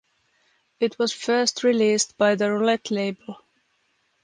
[0.79, 3.37] It was first released by the Roulette label.